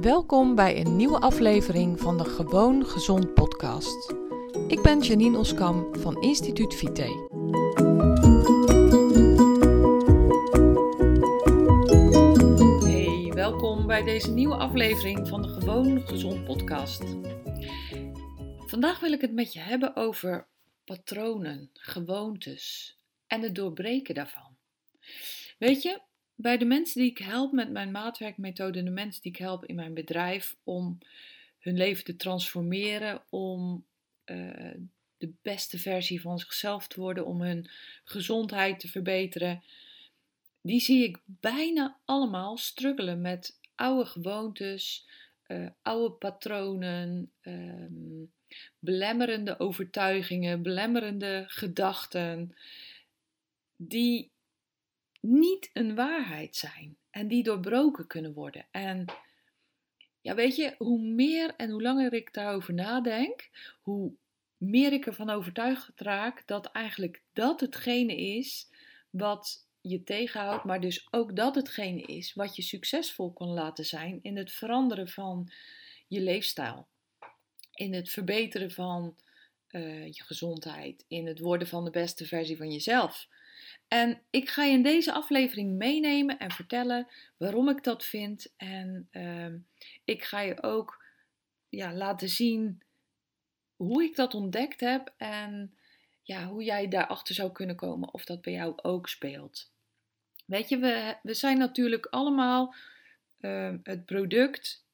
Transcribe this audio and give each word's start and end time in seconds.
Welkom 0.00 0.54
bij 0.54 0.80
een 0.80 0.96
nieuwe 0.96 1.20
aflevering 1.20 2.00
van 2.00 2.18
de 2.18 2.24
Gewoon 2.24 2.86
Gezond 2.86 3.34
podcast. 3.34 4.14
Ik 4.68 4.82
ben 4.82 5.00
Janine 5.00 5.38
Oskam 5.38 5.96
van 5.96 6.22
Instituut 6.22 6.74
Vite. 6.74 7.02
Hey, 12.84 13.32
welkom 13.34 13.86
bij 13.86 14.02
deze 14.02 14.30
nieuwe 14.30 14.56
aflevering 14.56 15.28
van 15.28 15.42
de 15.42 15.48
Gewoon 15.48 16.00
Gezond 16.06 16.44
podcast. 16.44 17.02
Vandaag 18.66 19.00
wil 19.00 19.12
ik 19.12 19.20
het 19.20 19.32
met 19.32 19.52
je 19.52 19.60
hebben 19.60 19.96
over 19.96 20.48
patronen, 20.84 21.70
gewoontes 21.72 22.96
en 23.26 23.42
het 23.42 23.54
doorbreken 23.54 24.14
daarvan. 24.14 24.56
Weet 25.58 25.82
je, 25.82 26.00
bij 26.36 26.58
de 26.58 26.64
mensen 26.64 27.00
die 27.00 27.10
ik 27.10 27.18
help 27.18 27.52
met 27.52 27.70
mijn 27.70 27.90
maatwerkmethode, 27.90 28.82
de 28.82 28.90
mensen 28.90 29.22
die 29.22 29.32
ik 29.32 29.38
help 29.38 29.64
in 29.64 29.74
mijn 29.74 29.94
bedrijf 29.94 30.56
om 30.64 30.98
hun 31.58 31.76
leven 31.76 32.04
te 32.04 32.16
transformeren, 32.16 33.22
om 33.30 33.84
uh, 34.24 34.74
de 35.18 35.32
beste 35.42 35.78
versie 35.78 36.20
van 36.20 36.38
zichzelf 36.38 36.88
te 36.88 37.00
worden, 37.00 37.26
om 37.26 37.40
hun 37.40 37.70
gezondheid 38.04 38.80
te 38.80 38.88
verbeteren, 38.88 39.62
die 40.60 40.80
zie 40.80 41.04
ik 41.04 41.18
bijna 41.24 42.00
allemaal 42.04 42.56
struggelen 42.56 43.20
met 43.20 43.58
oude 43.74 44.06
gewoontes, 44.06 45.08
uh, 45.46 45.68
oude 45.82 46.14
patronen, 46.14 47.30
um, 47.42 48.32
belemmerende 48.78 49.58
overtuigingen, 49.58 50.62
belemmerende 50.62 51.44
gedachten, 51.46 52.56
die 53.76 54.30
niet 55.26 55.70
een 55.72 55.94
waarheid 55.94 56.56
zijn 56.56 56.96
en 57.10 57.28
die 57.28 57.42
doorbroken 57.42 58.06
kunnen 58.06 58.32
worden. 58.32 58.66
En 58.70 59.04
ja, 60.20 60.34
weet 60.34 60.56
je, 60.56 60.74
hoe 60.78 61.00
meer 61.00 61.54
en 61.56 61.70
hoe 61.70 61.82
langer 61.82 62.12
ik 62.12 62.32
daarover 62.32 62.74
nadenk, 62.74 63.50
hoe 63.80 64.12
meer 64.56 64.92
ik 64.92 65.06
ervan 65.06 65.30
overtuigd 65.30 65.90
raak 65.94 66.42
dat 66.46 66.66
eigenlijk 66.66 67.22
dat 67.32 67.60
hetgene 67.60 68.16
is 68.16 68.68
wat 69.10 69.66
je 69.80 70.02
tegenhoudt, 70.02 70.64
maar 70.64 70.80
dus 70.80 71.08
ook 71.10 71.36
dat 71.36 71.54
hetgene 71.54 72.02
is 72.02 72.34
wat 72.34 72.56
je 72.56 72.62
succesvol 72.62 73.32
kan 73.32 73.48
laten 73.48 73.84
zijn 73.84 74.18
in 74.22 74.36
het 74.36 74.52
veranderen 74.52 75.08
van 75.08 75.52
je 76.08 76.20
leefstijl, 76.20 76.86
in 77.74 77.94
het 77.94 78.10
verbeteren 78.10 78.70
van 78.70 79.16
uh, 79.70 80.06
je 80.06 80.22
gezondheid, 80.22 81.04
in 81.08 81.26
het 81.26 81.38
worden 81.38 81.68
van 81.68 81.84
de 81.84 81.90
beste 81.90 82.26
versie 82.26 82.56
van 82.56 82.70
jezelf. 82.70 83.28
En 83.88 84.22
ik 84.30 84.48
ga 84.48 84.64
je 84.64 84.72
in 84.72 84.82
deze 84.82 85.12
aflevering 85.12 85.76
meenemen 85.76 86.38
en 86.38 86.50
vertellen 86.50 87.08
waarom 87.36 87.68
ik 87.68 87.84
dat 87.84 88.04
vind. 88.04 88.54
En 88.56 89.08
uh, 89.12 89.54
ik 90.04 90.24
ga 90.24 90.40
je 90.40 90.62
ook 90.62 91.04
ja, 91.68 91.94
laten 91.94 92.28
zien 92.28 92.82
hoe 93.76 94.02
ik 94.02 94.16
dat 94.16 94.34
ontdekt 94.34 94.80
heb 94.80 95.14
en 95.16 95.76
ja, 96.22 96.46
hoe 96.46 96.62
jij 96.62 96.88
daarachter 96.88 97.34
zou 97.34 97.52
kunnen 97.52 97.76
komen 97.76 98.14
of 98.14 98.24
dat 98.24 98.42
bij 98.42 98.52
jou 98.52 98.72
ook 98.76 99.08
speelt. 99.08 99.70
Weet 100.46 100.68
je, 100.68 100.78
we, 100.78 101.16
we 101.22 101.34
zijn 101.34 101.58
natuurlijk 101.58 102.06
allemaal 102.06 102.74
uh, 103.40 103.74
het 103.82 104.04
product 104.04 104.84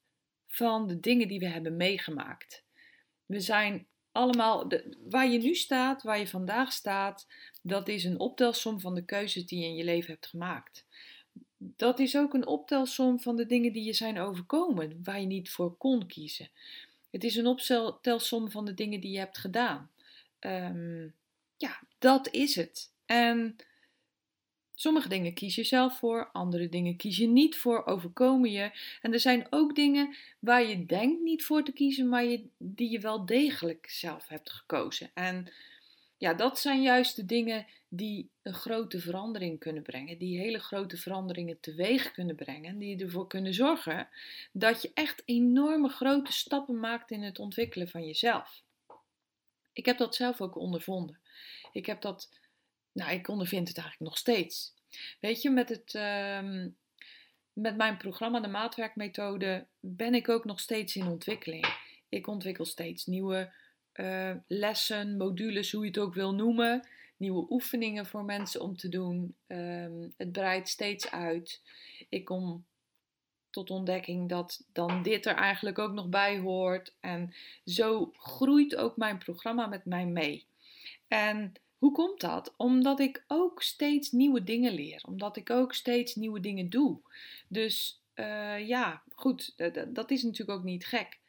van 0.46 0.86
de 0.86 1.00
dingen 1.00 1.28
die 1.28 1.38
we 1.38 1.48
hebben 1.48 1.76
meegemaakt. 1.76 2.64
We 3.26 3.40
zijn 3.40 3.86
allemaal, 4.12 4.68
de, 4.68 4.96
waar 5.10 5.28
je 5.28 5.38
nu 5.38 5.54
staat, 5.54 6.02
waar 6.02 6.18
je 6.18 6.26
vandaag 6.26 6.72
staat, 6.72 7.26
dat 7.62 7.88
is 7.88 8.04
een 8.04 8.18
optelsom 8.18 8.80
van 8.80 8.94
de 8.94 9.04
keuzes 9.04 9.46
die 9.46 9.58
je 9.58 9.66
in 9.66 9.74
je 9.74 9.84
leven 9.84 10.12
hebt 10.12 10.26
gemaakt. 10.26 10.86
Dat 11.56 11.98
is 11.98 12.16
ook 12.16 12.34
een 12.34 12.46
optelsom 12.46 13.20
van 13.20 13.36
de 13.36 13.46
dingen 13.46 13.72
die 13.72 13.84
je 13.84 13.92
zijn 13.92 14.18
overkomen, 14.18 15.00
waar 15.02 15.20
je 15.20 15.26
niet 15.26 15.50
voor 15.50 15.76
kon 15.76 16.06
kiezen. 16.06 16.50
Het 17.10 17.24
is 17.24 17.36
een 17.36 17.46
optelsom 17.46 18.50
van 18.50 18.64
de 18.64 18.74
dingen 18.74 19.00
die 19.00 19.12
je 19.12 19.18
hebt 19.18 19.38
gedaan. 19.38 19.90
Um, 20.40 21.14
ja, 21.56 21.80
dat 21.98 22.28
is 22.30 22.54
het. 22.54 22.92
En 23.06 23.56
Sommige 24.82 25.08
dingen 25.08 25.34
kies 25.34 25.54
je 25.54 25.64
zelf 25.64 25.98
voor, 25.98 26.30
andere 26.32 26.68
dingen 26.68 26.96
kies 26.96 27.16
je 27.16 27.26
niet 27.26 27.56
voor, 27.56 27.86
overkomen 27.86 28.50
je. 28.50 28.70
En 29.02 29.12
er 29.12 29.20
zijn 29.20 29.46
ook 29.50 29.74
dingen 29.74 30.16
waar 30.38 30.64
je 30.64 30.86
denkt 30.86 31.22
niet 31.22 31.44
voor 31.44 31.64
te 31.64 31.72
kiezen, 31.72 32.08
maar 32.08 32.24
die 32.58 32.90
je 32.90 33.00
wel 33.00 33.26
degelijk 33.26 33.86
zelf 33.90 34.28
hebt 34.28 34.50
gekozen. 34.50 35.10
En 35.14 35.52
ja, 36.16 36.34
dat 36.34 36.58
zijn 36.58 36.82
juist 36.82 37.16
de 37.16 37.24
dingen 37.24 37.66
die 37.88 38.30
een 38.42 38.54
grote 38.54 39.00
verandering 39.00 39.58
kunnen 39.58 39.82
brengen, 39.82 40.18
die 40.18 40.38
hele 40.38 40.58
grote 40.58 40.96
veranderingen 40.96 41.60
teweeg 41.60 42.12
kunnen 42.12 42.36
brengen, 42.36 42.78
die 42.78 43.02
ervoor 43.02 43.26
kunnen 43.26 43.54
zorgen 43.54 44.08
dat 44.52 44.82
je 44.82 44.90
echt 44.94 45.22
enorme 45.24 45.88
grote 45.88 46.32
stappen 46.32 46.80
maakt 46.80 47.10
in 47.10 47.22
het 47.22 47.38
ontwikkelen 47.38 47.88
van 47.88 48.06
jezelf. 48.06 48.62
Ik 49.72 49.86
heb 49.86 49.98
dat 49.98 50.14
zelf 50.14 50.40
ook 50.40 50.56
ondervonden. 50.56 51.18
Ik 51.72 51.86
heb 51.86 52.00
dat 52.00 52.40
nou, 52.92 53.12
ik 53.12 53.28
ondervind 53.28 53.68
het 53.68 53.76
eigenlijk 53.76 54.10
nog 54.10 54.18
steeds. 54.18 54.74
Weet 55.20 55.42
je, 55.42 55.50
met, 55.50 55.68
het, 55.68 55.94
uh, 55.94 56.66
met 57.52 57.76
mijn 57.76 57.96
programma, 57.96 58.40
de 58.40 58.48
maatwerkmethode, 58.48 59.66
ben 59.80 60.14
ik 60.14 60.28
ook 60.28 60.44
nog 60.44 60.60
steeds 60.60 60.96
in 60.96 61.06
ontwikkeling. 61.06 61.66
Ik 62.08 62.26
ontwikkel 62.26 62.64
steeds 62.64 63.06
nieuwe 63.06 63.52
uh, 63.94 64.34
lessen, 64.46 65.16
modules, 65.16 65.72
hoe 65.72 65.82
je 65.82 65.88
het 65.88 65.98
ook 65.98 66.14
wil 66.14 66.34
noemen. 66.34 66.88
Nieuwe 67.16 67.46
oefeningen 67.50 68.06
voor 68.06 68.24
mensen 68.24 68.60
om 68.60 68.76
te 68.76 68.88
doen. 68.88 69.34
Um, 69.46 70.14
het 70.16 70.32
breidt 70.32 70.68
steeds 70.68 71.10
uit. 71.10 71.62
Ik 72.08 72.24
kom 72.24 72.64
tot 73.50 73.70
ontdekking 73.70 74.28
dat 74.28 74.64
dan 74.72 75.02
dit 75.02 75.26
er 75.26 75.34
eigenlijk 75.34 75.78
ook 75.78 75.92
nog 75.92 76.08
bij 76.08 76.38
hoort. 76.38 76.94
En 77.00 77.34
zo 77.64 78.12
groeit 78.16 78.76
ook 78.76 78.96
mijn 78.96 79.18
programma 79.18 79.66
met 79.66 79.84
mij 79.84 80.06
mee. 80.06 80.46
En 81.08 81.52
hoe 81.82 81.92
komt 81.92 82.20
dat? 82.20 82.54
Omdat 82.56 83.00
ik 83.00 83.24
ook 83.26 83.62
steeds 83.62 84.10
nieuwe 84.10 84.42
dingen 84.42 84.72
leer, 84.72 85.02
omdat 85.06 85.36
ik 85.36 85.50
ook 85.50 85.74
steeds 85.74 86.14
nieuwe 86.14 86.40
dingen 86.40 86.70
doe. 86.70 87.00
Dus 87.48 88.02
uh, 88.14 88.66
ja, 88.68 89.02
goed, 89.14 89.54
dat 89.88 90.10
is 90.10 90.22
natuurlijk 90.22 90.58
ook 90.58 90.64
niet 90.64 90.86
gek. 90.86 91.20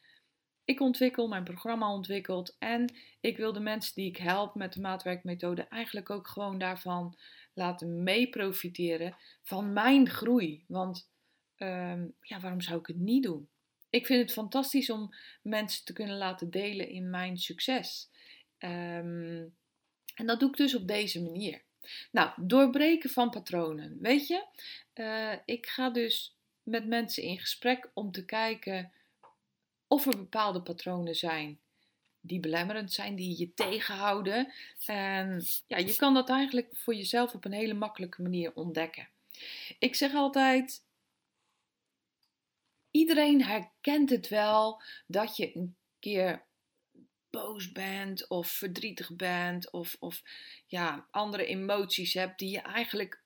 Ik 0.63 0.79
ontwikkel, 0.79 1.27
mijn 1.27 1.43
programma 1.43 1.93
ontwikkelt 1.93 2.55
en 2.59 2.93
ik 3.19 3.37
wil 3.37 3.53
de 3.53 3.59
mensen 3.59 3.95
die 3.95 4.07
ik 4.07 4.17
help 4.17 4.55
met 4.55 4.73
de 4.73 4.81
maatwerkmethode 4.81 5.61
eigenlijk 5.61 6.09
ook 6.09 6.27
gewoon 6.27 6.57
daarvan 6.57 7.17
laten 7.53 8.03
mee 8.03 8.29
profiteren 8.29 9.15
van 9.43 9.73
mijn 9.73 10.09
groei. 10.09 10.63
Want 10.67 11.09
uh, 11.57 12.01
ja, 12.21 12.39
waarom 12.39 12.61
zou 12.61 12.79
ik 12.79 12.87
het 12.87 12.99
niet 12.99 13.23
doen? 13.23 13.49
Ik 13.89 14.05
vind 14.05 14.21
het 14.21 14.31
fantastisch 14.31 14.89
om 14.89 15.15
mensen 15.41 15.85
te 15.85 15.93
kunnen 15.93 16.17
laten 16.17 16.49
delen 16.49 16.89
in 16.89 17.09
mijn 17.09 17.37
succes. 17.37 18.09
Um, 18.59 19.55
en 20.15 20.25
dat 20.25 20.39
doe 20.39 20.49
ik 20.49 20.57
dus 20.57 20.75
op 20.75 20.87
deze 20.87 21.21
manier. 21.21 21.61
Nou, 22.11 22.31
doorbreken 22.37 23.09
van 23.09 23.29
patronen. 23.29 23.97
Weet 24.01 24.27
je, 24.27 24.45
uh, 24.93 25.33
ik 25.45 25.67
ga 25.67 25.89
dus 25.89 26.37
met 26.63 26.87
mensen 26.87 27.23
in 27.23 27.39
gesprek 27.39 27.89
om 27.93 28.11
te 28.11 28.25
kijken 28.25 28.91
of 29.87 30.05
er 30.05 30.17
bepaalde 30.17 30.61
patronen 30.61 31.15
zijn 31.15 31.59
die 32.25 32.39
belemmerend 32.39 32.93
zijn, 32.93 33.15
die 33.15 33.39
je 33.39 33.53
tegenhouden. 33.53 34.53
En 34.85 35.43
ja, 35.67 35.77
je 35.77 35.95
kan 35.95 36.13
dat 36.13 36.29
eigenlijk 36.29 36.69
voor 36.77 36.95
jezelf 36.95 37.33
op 37.33 37.45
een 37.45 37.53
hele 37.53 37.73
makkelijke 37.73 38.21
manier 38.21 38.53
ontdekken. 38.55 39.07
Ik 39.79 39.95
zeg 39.95 40.13
altijd: 40.13 40.85
iedereen 42.91 43.43
herkent 43.43 44.09
het 44.09 44.27
wel 44.27 44.81
dat 45.07 45.37
je 45.37 45.55
een 45.55 45.75
keer 45.99 46.43
boos 47.33 47.71
bent 47.71 48.27
of 48.27 48.47
verdrietig 48.47 49.15
bent 49.15 49.71
of, 49.71 49.95
of 49.99 50.21
ja, 50.67 51.07
andere 51.11 51.45
emoties 51.45 52.13
hebt 52.13 52.39
die 52.39 52.49
je 52.49 52.61
eigenlijk 52.61 53.23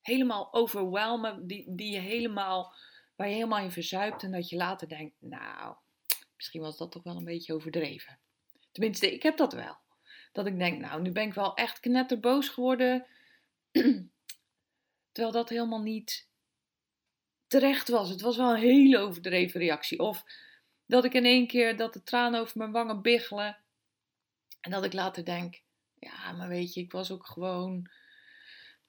helemaal 0.00 0.52
overwelmen, 0.52 1.46
die, 1.46 1.74
die 1.74 1.92
je 1.92 1.98
helemaal, 1.98 2.74
waar 3.14 3.28
je 3.28 3.34
helemaal 3.34 3.64
in 3.64 3.70
verzuipt 3.70 4.22
en 4.22 4.32
dat 4.32 4.48
je 4.48 4.56
later 4.56 4.88
denkt, 4.88 5.16
nou, 5.18 5.76
misschien 6.36 6.60
was 6.60 6.76
dat 6.76 6.92
toch 6.92 7.02
wel 7.02 7.16
een 7.16 7.24
beetje 7.24 7.54
overdreven. 7.54 8.18
Tenminste, 8.72 9.12
ik 9.12 9.22
heb 9.22 9.36
dat 9.36 9.52
wel. 9.52 9.76
Dat 10.32 10.46
ik 10.46 10.58
denk, 10.58 10.80
nou, 10.80 11.02
nu 11.02 11.12
ben 11.12 11.26
ik 11.26 11.34
wel 11.34 11.54
echt 11.54 11.80
knetterboos 11.80 12.48
geworden, 12.48 13.06
terwijl 15.12 15.34
dat 15.34 15.48
helemaal 15.48 15.82
niet 15.82 16.28
terecht 17.46 17.88
was. 17.88 18.08
Het 18.08 18.20
was 18.20 18.36
wel 18.36 18.50
een 18.50 18.60
hele 18.60 18.98
overdreven 18.98 19.60
reactie. 19.60 19.98
Of 19.98 20.24
dat 20.86 21.04
ik 21.04 21.14
in 21.14 21.24
één 21.24 21.46
keer 21.46 21.76
dat 21.76 21.92
de 21.92 22.02
tranen 22.02 22.40
over 22.40 22.58
mijn 22.58 22.72
wangen 22.72 23.02
biggelen. 23.02 23.58
En 24.60 24.70
dat 24.70 24.84
ik 24.84 24.92
later 24.92 25.24
denk, 25.24 25.62
ja, 25.98 26.32
maar 26.32 26.48
weet 26.48 26.74
je, 26.74 26.80
ik 26.80 26.92
was 26.92 27.10
ook 27.10 27.26
gewoon. 27.26 27.90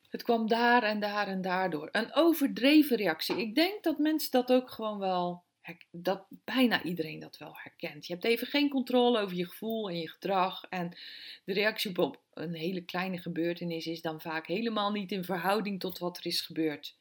Het 0.10 0.24
kwam 0.24 0.48
daar 0.48 0.84
en 0.84 1.00
daar 1.00 1.28
en 1.28 1.42
daardoor. 1.42 1.90
Een 1.92 2.14
overdreven 2.14 2.98
reactie. 2.98 3.38
Ik 3.38 3.56
denk 3.56 3.84
dat 3.84 3.98
mensen 3.98 4.32
dat 4.32 4.52
ook 4.52 4.72
gewoon 4.72 5.00
wel. 5.00 5.46
Dat 5.92 6.26
bijna 6.30 6.84
iedereen 6.84 7.20
dat 7.20 7.38
wel 7.38 7.54
herkent. 7.54 8.08
Je 8.08 8.14
hebt 8.14 8.26
even 8.26 8.48
geen 8.48 8.70
controle 8.70 9.20
over 9.20 9.38
je 9.38 9.48
gevoel 9.48 9.90
en 9.90 10.00
je 10.00 10.10
gedrag. 10.10 10.64
En 10.70 10.98
de 11.46 11.54
reactie 11.54 11.98
op 11.98 12.22
een 12.34 12.54
hele 12.54 12.82
kleine 12.82 13.18
gebeurtenis 13.18 13.86
is 13.86 14.02
dan 14.02 14.22
vaak 14.22 14.48
helemaal 14.48 14.92
niet 14.92 15.12
in 15.12 15.24
verhouding 15.24 15.80
tot 15.80 15.98
wat 15.98 16.18
er 16.18 16.26
is 16.26 16.42
gebeurd. 16.42 16.98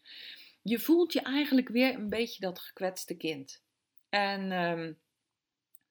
Je 0.63 0.79
voelt 0.79 1.13
je 1.13 1.21
eigenlijk 1.21 1.69
weer 1.69 1.95
een 1.95 2.09
beetje 2.09 2.41
dat 2.41 2.59
gekwetste 2.59 3.17
kind. 3.17 3.65
En 4.17 4.53
ehm, 4.53 4.93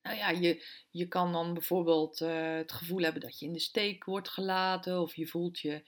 nou 0.02 0.18
ja, 0.18 0.30
je, 0.30 0.66
je 0.90 1.08
kan 1.08 1.32
dan 1.32 1.54
bijvoorbeeld 1.54 2.22
eh, 2.22 2.56
het 2.56 2.72
gevoel 2.72 3.02
hebben 3.02 3.22
dat 3.22 3.40
je 3.40 3.46
in 3.46 3.54
de 3.54 3.60
steek 3.60 4.04
wordt 4.04 4.30
gelaten, 4.30 5.02
of 5.02 5.16
je 5.16 5.28
voelt 5.28 5.60
je 5.60 5.84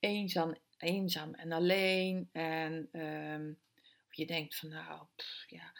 eenzaam, 0.00 0.56
eenzaam 0.78 1.34
en 1.34 1.52
alleen. 1.52 2.28
En 2.32 2.88
um, 2.92 3.58
of 4.08 4.14
je 4.14 4.26
denkt 4.26 4.56
van 4.56 4.68
nou, 4.68 5.06
ja. 5.46 5.72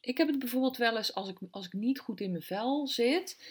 Ik 0.00 0.18
heb 0.18 0.28
het 0.28 0.38
bijvoorbeeld 0.38 0.76
wel 0.76 0.96
eens 0.96 1.14
als 1.14 1.28
ik, 1.28 1.38
als 1.50 1.66
ik 1.66 1.72
niet 1.72 1.98
goed 1.98 2.20
in 2.20 2.30
mijn 2.30 2.42
vel 2.42 2.86
zit, 2.86 3.44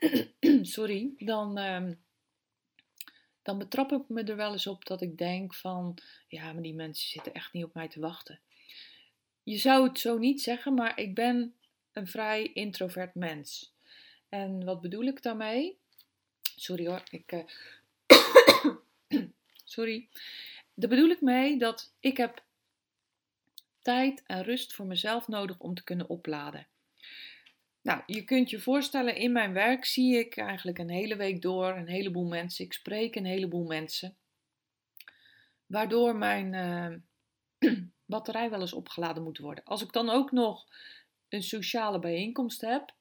sorry, 0.76 1.12
dan, 1.18 1.58
um, 1.58 2.02
dan 3.42 3.58
betrap 3.58 3.92
ik 3.92 4.08
me 4.08 4.22
er 4.22 4.36
wel 4.36 4.52
eens 4.52 4.66
op 4.66 4.84
dat 4.84 5.00
ik 5.00 5.18
denk 5.18 5.54
van 5.54 5.98
ja, 6.28 6.52
maar 6.52 6.62
die 6.62 6.74
mensen 6.74 7.08
zitten 7.08 7.32
echt 7.32 7.52
niet 7.52 7.64
op 7.64 7.74
mij 7.74 7.88
te 7.88 8.00
wachten. 8.00 8.40
Je 9.42 9.56
zou 9.56 9.88
het 9.88 9.98
zo 9.98 10.18
niet 10.18 10.42
zeggen, 10.42 10.74
maar 10.74 10.98
ik 10.98 11.14
ben 11.14 11.54
een 11.92 12.06
vrij 12.06 12.52
introvert 12.52 13.14
mens. 13.14 13.74
En 14.28 14.64
wat 14.64 14.80
bedoel 14.80 15.04
ik 15.04 15.22
daarmee? 15.22 15.78
Sorry 16.56 16.86
hoor, 16.86 17.02
ik. 17.10 17.32
Uh, 17.32 17.44
sorry. 19.64 20.08
Daar 20.74 20.88
bedoel 20.88 21.10
ik 21.10 21.20
mee 21.20 21.58
dat 21.58 21.94
ik 22.00 22.16
heb 22.16 22.44
tijd 23.82 24.22
en 24.26 24.42
rust 24.42 24.74
voor 24.74 24.86
mezelf 24.86 25.28
nodig 25.28 25.58
om 25.58 25.74
te 25.74 25.84
kunnen 25.84 26.08
opladen. 26.08 26.66
Nou, 27.82 28.02
je 28.06 28.24
kunt 28.24 28.50
je 28.50 28.60
voorstellen, 28.60 29.16
in 29.16 29.32
mijn 29.32 29.52
werk 29.52 29.84
zie 29.84 30.18
ik 30.18 30.36
eigenlijk 30.36 30.78
een 30.78 30.90
hele 30.90 31.16
week 31.16 31.42
door 31.42 31.76
een 31.76 31.88
heleboel 31.88 32.26
mensen. 32.26 32.64
Ik 32.64 32.72
spreek 32.72 33.14
een 33.14 33.24
heleboel 33.24 33.66
mensen. 33.66 34.16
Waardoor 35.66 36.16
mijn 36.16 36.52
uh, 37.60 37.72
batterij 38.12 38.50
wel 38.50 38.60
eens 38.60 38.72
opgeladen 38.72 39.22
moet 39.22 39.38
worden. 39.38 39.64
Als 39.64 39.82
ik 39.82 39.92
dan 39.92 40.10
ook 40.10 40.30
nog 40.30 40.66
een 41.28 41.42
sociale 41.42 41.98
bijeenkomst 41.98 42.60
heb, 42.60 42.94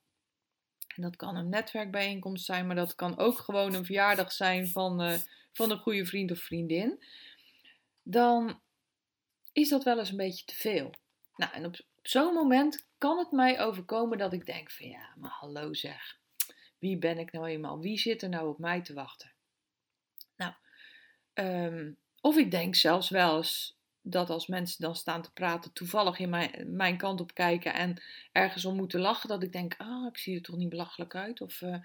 en 0.87 1.01
dat 1.01 1.15
kan 1.15 1.35
een 1.35 1.49
netwerkbijeenkomst 1.49 2.45
zijn, 2.45 2.67
maar 2.67 2.75
dat 2.75 2.95
kan 2.95 3.17
ook 3.17 3.37
gewoon 3.37 3.73
een 3.73 3.85
verjaardag 3.85 4.31
zijn 4.31 4.67
van, 4.67 5.01
uh, 5.01 5.19
van 5.51 5.71
een 5.71 5.77
goede 5.77 6.05
vriend 6.05 6.31
of 6.31 6.39
vriendin, 6.39 7.03
dan 8.03 8.61
is 9.51 9.69
dat 9.69 9.83
wel 9.83 9.99
eens 9.99 10.09
een 10.09 10.17
beetje 10.17 10.45
te 10.45 10.55
veel. 10.55 10.93
Nou, 11.35 11.53
en 11.53 11.65
op, 11.65 11.75
zo'n 12.01 12.33
moment 12.33 12.87
kan 12.97 13.17
het 13.17 13.31
mij 13.31 13.59
overkomen 13.59 14.17
dat 14.17 14.33
ik 14.33 14.45
denk 14.45 14.71
van 14.71 14.87
ja, 14.87 15.13
maar 15.17 15.31
hallo 15.31 15.73
zeg, 15.73 16.19
wie 16.79 16.97
ben 16.97 17.17
ik 17.17 17.31
nou 17.31 17.47
eenmaal? 17.47 17.79
Wie 17.79 17.97
zit 17.97 18.21
er 18.21 18.29
nou 18.29 18.47
op 18.47 18.57
mij 18.57 18.81
te 18.81 18.93
wachten? 18.93 19.31
Nou, 20.35 20.53
um, 21.33 21.97
of 22.21 22.37
ik 22.37 22.51
denk 22.51 22.75
zelfs 22.75 23.09
wel 23.09 23.37
eens 23.37 23.77
dat 24.01 24.29
als 24.29 24.47
mensen 24.47 24.81
dan 24.81 24.95
staan 24.95 25.21
te 25.21 25.31
praten, 25.31 25.73
toevallig 25.73 26.19
in 26.19 26.29
mijn, 26.29 26.75
mijn 26.75 26.97
kant 26.97 27.21
op 27.21 27.33
kijken 27.33 27.73
en 27.73 28.01
ergens 28.31 28.65
om 28.65 28.75
moeten 28.75 28.99
lachen, 28.99 29.29
dat 29.29 29.43
ik 29.43 29.51
denk, 29.51 29.75
ah, 29.77 30.07
ik 30.07 30.17
zie 30.17 30.35
er 30.35 30.41
toch 30.41 30.55
niet 30.55 30.69
belachelijk 30.69 31.15
uit? 31.15 31.41
Of 31.41 31.61
uh, 31.61 31.75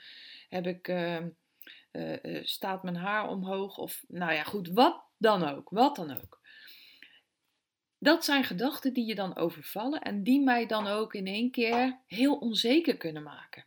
heb 0.48 0.66
ik, 0.66 0.88
uh, 0.88 1.20
uh, 1.92 2.44
staat 2.44 2.82
mijn 2.82 2.96
haar 2.96 3.28
omhoog? 3.28 3.78
Of 3.78 4.04
nou 4.08 4.32
ja, 4.32 4.42
goed, 4.42 4.68
wat 4.68 5.04
dan 5.16 5.44
ook, 5.44 5.70
wat 5.70 5.96
dan 5.96 6.10
ook. 6.10 6.40
Dat 7.98 8.24
zijn 8.24 8.44
gedachten 8.44 8.92
die 8.92 9.06
je 9.06 9.14
dan 9.14 9.36
overvallen 9.36 10.00
en 10.00 10.22
die 10.22 10.40
mij 10.40 10.66
dan 10.66 10.86
ook 10.86 11.14
in 11.14 11.26
één 11.26 11.50
keer 11.50 12.00
heel 12.06 12.36
onzeker 12.36 12.96
kunnen 12.96 13.22
maken. 13.22 13.66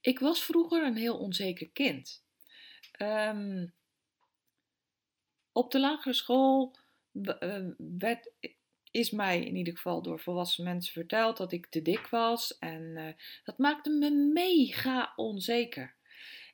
Ik 0.00 0.18
was 0.18 0.44
vroeger 0.44 0.86
een 0.86 0.96
heel 0.96 1.18
onzeker 1.18 1.70
kind. 1.70 2.24
Um, 2.98 3.74
op 5.52 5.70
de 5.70 5.80
lagere 5.80 6.14
school 6.14 6.74
eh, 6.74 6.81
werd, 7.76 8.32
is 8.90 9.10
mij 9.10 9.44
in 9.44 9.56
ieder 9.56 9.76
geval 9.76 10.02
door 10.02 10.20
volwassen 10.20 10.64
mensen 10.64 10.92
verteld 10.92 11.36
dat 11.36 11.52
ik 11.52 11.66
te 11.66 11.82
dik 11.82 12.06
was. 12.06 12.58
En 12.58 12.82
uh, 12.82 13.08
dat 13.44 13.58
maakte 13.58 13.90
me 13.90 14.10
mega 14.10 15.12
onzeker. 15.16 15.96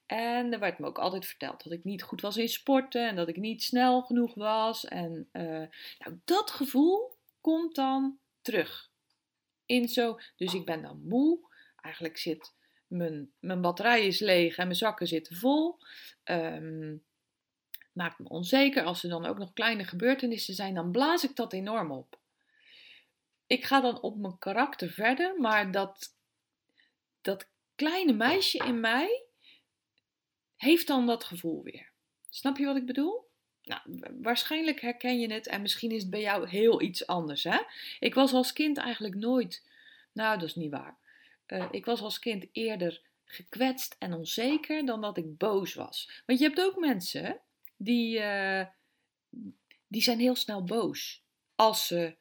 En 0.07 0.53
er 0.53 0.59
werd 0.59 0.79
me 0.79 0.87
ook 0.87 0.99
altijd 0.99 1.27
verteld 1.27 1.65
dat 1.65 1.73
ik 1.73 1.85
niet 1.85 2.03
goed 2.03 2.21
was 2.21 2.37
in 2.37 2.49
sporten 2.49 3.09
en 3.09 3.17
dat 3.17 3.29
ik 3.29 3.37
niet 3.37 3.63
snel 3.63 4.03
genoeg 4.03 4.35
was. 4.35 4.85
En 4.85 5.29
uh, 5.33 5.43
nou, 5.99 6.21
dat 6.25 6.51
gevoel 6.51 7.17
komt 7.41 7.75
dan 7.75 8.19
terug. 8.43 8.91
In 9.67 9.89
zo, 9.89 10.19
dus 10.37 10.55
ik 10.55 10.65
ben 10.65 10.83
dan 10.83 11.03
moe. 11.05 11.39
Eigenlijk 11.81 12.17
zit 12.19 12.55
mijn, 12.87 13.33
mijn 13.41 13.61
batterij 13.61 14.07
is 14.07 14.21
leeg 14.21 14.57
en 14.57 14.65
mijn 14.65 14.79
zakken 14.79 15.07
zitten 15.07 15.37
vol. 15.37 15.79
Um, 16.25 17.05
maakt 17.99 18.19
me 18.19 18.29
onzeker. 18.29 18.85
Als 18.85 19.03
er 19.03 19.11
dan 19.11 19.27
ook 19.27 19.39
nog 19.39 19.53
kleine 19.53 19.85
gebeurtenissen 19.85 20.55
zijn, 20.55 20.75
dan 20.75 20.91
blaas 20.91 21.25
ik 21.25 21.37
dat 21.37 21.53
enorm 21.53 21.91
op. 21.91 22.19
Ik 23.47 23.65
ga 23.65 23.81
dan 23.81 24.01
op 24.01 24.17
mijn 24.17 24.39
karakter 24.39 24.91
verder, 24.91 25.41
maar 25.41 25.71
dat, 25.71 26.15
dat 27.21 27.49
kleine 27.75 28.13
meisje 28.13 28.59
in 28.59 28.81
mij 28.81 29.23
heeft 30.57 30.87
dan 30.87 31.07
dat 31.07 31.25
gevoel 31.25 31.63
weer. 31.63 31.91
Snap 32.29 32.57
je 32.57 32.65
wat 32.65 32.77
ik 32.77 32.87
bedoel? 32.87 33.27
Nou, 33.63 33.81
waarschijnlijk 34.23 34.81
herken 34.81 35.21
je 35.21 35.33
het 35.33 35.47
en 35.47 35.63
misschien 35.63 35.91
is 35.91 36.03
het 36.03 36.11
bij 36.11 36.21
jou 36.21 36.49
heel 36.49 36.83
iets 36.83 37.07
anders. 37.07 37.45
Hè? 37.45 37.59
Ik 37.99 38.15
was 38.15 38.33
als 38.33 38.53
kind 38.53 38.77
eigenlijk 38.77 39.15
nooit. 39.15 39.67
Nou, 40.13 40.39
dat 40.39 40.49
is 40.49 40.55
niet 40.55 40.71
waar. 40.71 40.99
Uh, 41.47 41.69
ik 41.71 41.85
was 41.85 42.01
als 42.01 42.19
kind 42.19 42.47
eerder 42.53 43.01
gekwetst 43.25 43.97
en 43.99 44.13
onzeker 44.13 44.87
dan 44.87 45.01
dat 45.01 45.17
ik 45.17 45.37
boos 45.37 45.75
was. 45.75 46.23
Want 46.27 46.39
je 46.39 46.45
hebt 46.45 46.61
ook 46.61 46.77
mensen 46.77 47.41
die, 47.79 48.19
uh, 48.19 48.65
die 49.87 50.03
zijn 50.03 50.19
heel 50.19 50.37
snel 50.37 50.65
boos 50.65 51.23
als 51.55 51.87
ze 51.87 52.17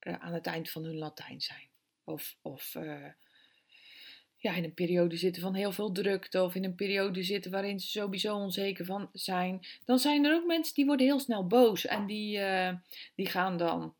uh, 0.00 0.14
aan 0.18 0.32
het 0.32 0.46
eind 0.46 0.70
van 0.70 0.84
hun 0.84 0.98
Latijn 0.98 1.40
zijn. 1.40 1.68
Of, 2.04 2.36
of 2.42 2.74
uh, 2.74 3.06
ja, 4.36 4.54
in 4.54 4.64
een 4.64 4.74
periode 4.74 5.16
zitten 5.16 5.42
van 5.42 5.54
heel 5.54 5.72
veel 5.72 5.92
drukte, 5.92 6.42
of 6.42 6.54
in 6.54 6.64
een 6.64 6.74
periode 6.74 7.22
zitten 7.22 7.50
waarin 7.50 7.80
ze 7.80 7.88
sowieso 7.88 8.36
onzeker 8.36 8.84
van 8.84 9.08
zijn. 9.12 9.66
Dan 9.84 9.98
zijn 9.98 10.24
er 10.24 10.34
ook 10.34 10.46
mensen 10.46 10.74
die 10.74 10.86
worden 10.86 11.06
heel 11.06 11.20
snel 11.20 11.46
boos 11.46 11.86
en 11.86 12.06
die, 12.06 12.40
die 13.14 13.26
gaan 13.26 13.56
dan 13.56 13.94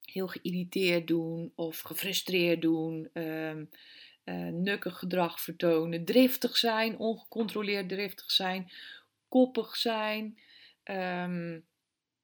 heel 0.00 0.26
geïrriteerd 0.26 1.06
doen 1.06 1.52
of 1.54 1.80
gefrustreerd 1.80 2.62
doen. 2.62 3.10
Uh, 4.24 4.48
nukkig 4.48 4.98
gedrag 4.98 5.40
vertonen, 5.40 6.04
driftig 6.04 6.56
zijn, 6.56 6.98
ongecontroleerd 6.98 7.88
driftig 7.88 8.30
zijn, 8.30 8.72
koppig 9.32 9.76
zijn. 9.76 10.38
Um, 10.84 11.66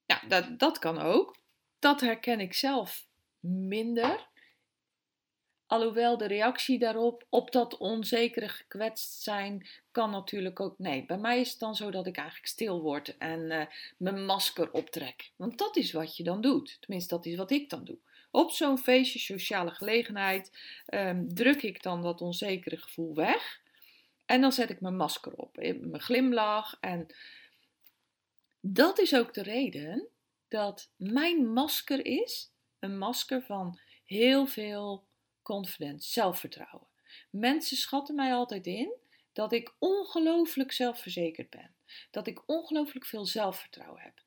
ja, 0.07 0.21
dat, 0.29 0.59
dat 0.59 0.79
kan 0.79 0.99
ook. 0.99 1.37
Dat 1.79 2.01
herken 2.01 2.41
ik 2.41 2.55
zelf 2.55 3.07
minder. 3.41 4.27
Alhoewel 5.67 6.17
de 6.17 6.27
reactie 6.27 6.79
daarop, 6.79 7.27
op 7.29 7.53
dat 7.53 7.77
onzekere 7.77 8.49
gekwetst 8.49 9.23
zijn, 9.23 9.67
kan 9.93 10.11
natuurlijk 10.11 10.61
ook. 10.61 10.79
Nee, 10.79 11.07
bij 11.07 11.19
mij 11.19 11.41
is 11.41 11.51
het 11.51 11.59
dan 11.59 11.75
zo 11.75 11.91
dat 11.91 12.07
ik 12.07 12.17
eigenlijk 12.17 12.49
stil 12.49 12.81
word 12.81 13.17
en 13.19 13.41
uh, 13.41 13.63
mijn 13.97 14.25
masker 14.25 14.71
optrek. 14.71 15.31
Want 15.37 15.59
dat 15.59 15.77
is 15.77 15.93
wat 15.93 16.17
je 16.17 16.23
dan 16.23 16.41
doet. 16.41 16.77
Tenminste, 16.81 17.15
dat 17.15 17.27
is 17.27 17.37
wat 17.37 17.51
ik 17.51 17.71
dan 17.71 17.85
doe. 17.85 17.99
Op 18.31 18.51
zo'n 18.51 18.79
feestje, 18.79 19.19
sociale 19.19 19.71
gelegenheid, 19.71 20.53
um, 20.95 21.35
druk 21.35 21.63
ik 21.63 21.83
dan 21.83 22.03
dat 22.03 22.21
onzekere 22.21 22.77
gevoel 22.77 23.15
weg. 23.15 23.61
En 24.29 24.41
dan 24.41 24.53
zet 24.53 24.71
ik 24.71 24.81
mijn 24.81 24.97
masker 24.97 25.33
op, 25.33 25.57
mijn 25.57 26.01
glimlach. 26.01 26.77
En 26.81 27.07
dat 28.61 28.99
is 28.99 29.15
ook 29.15 29.35
de 29.35 29.43
reden 29.43 30.09
dat 30.49 30.93
mijn 30.97 31.53
masker 31.53 32.07
is 32.07 32.53
een 32.79 32.99
masker 32.99 33.43
van 33.43 33.81
heel 34.05 34.47
veel 34.47 35.07
confidence, 35.43 36.11
zelfvertrouwen. 36.11 36.89
Mensen 37.31 37.77
schatten 37.77 38.15
mij 38.15 38.33
altijd 38.33 38.67
in 38.67 38.93
dat 39.33 39.53
ik 39.53 39.75
ongelooflijk 39.79 40.73
zelfverzekerd 40.73 41.51
ben. 41.51 41.75
Dat 42.11 42.27
ik 42.27 42.43
ongelooflijk 42.47 43.07
veel 43.07 43.27
zelfvertrouwen 43.27 44.03
heb. 44.03 44.23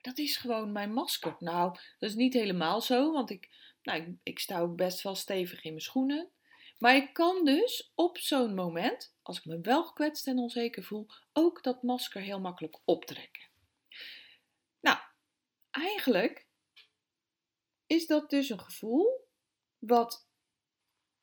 Dat 0.00 0.18
is 0.18 0.36
gewoon 0.36 0.72
mijn 0.72 0.92
masker. 0.92 1.36
Nou, 1.38 1.78
dat 1.98 2.10
is 2.10 2.16
niet 2.16 2.34
helemaal 2.34 2.80
zo, 2.80 3.12
want 3.12 3.30
ik, 3.30 3.48
nou, 3.82 4.02
ik, 4.02 4.08
ik 4.22 4.38
sta 4.38 4.60
ook 4.60 4.76
best 4.76 5.02
wel 5.02 5.14
stevig 5.14 5.62
in 5.62 5.70
mijn 5.70 5.82
schoenen. 5.82 6.30
Maar 6.80 6.96
ik 6.96 7.12
kan 7.12 7.44
dus 7.44 7.92
op 7.94 8.18
zo'n 8.18 8.54
moment, 8.54 9.16
als 9.22 9.38
ik 9.38 9.44
me 9.44 9.60
wel 9.60 9.84
gekwetst 9.84 10.26
en 10.26 10.38
onzeker 10.38 10.82
voel, 10.84 11.06
ook 11.32 11.62
dat 11.62 11.82
masker 11.82 12.20
heel 12.20 12.40
makkelijk 12.40 12.80
optrekken. 12.84 13.48
Nou, 14.80 14.98
eigenlijk 15.70 16.46
is 17.86 18.06
dat 18.06 18.30
dus 18.30 18.48
een 18.48 18.60
gevoel 18.60 19.28
wat 19.78 20.28